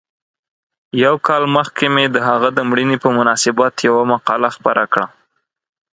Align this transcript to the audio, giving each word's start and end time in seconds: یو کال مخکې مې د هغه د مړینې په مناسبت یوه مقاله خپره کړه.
یو 1.03 1.15
کال 1.27 1.43
مخکې 1.55 1.85
مې 1.93 2.05
د 2.15 2.17
هغه 2.27 2.49
د 2.57 2.59
مړینې 2.69 2.97
په 3.03 3.09
مناسبت 3.17 3.73
یوه 3.87 4.03
مقاله 4.13 4.49
خپره 4.55 4.83
کړه. 4.93 5.07